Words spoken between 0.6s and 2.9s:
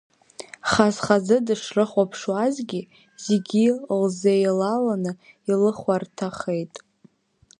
Хаз-хазы дышрыхәаԥшуазгьы,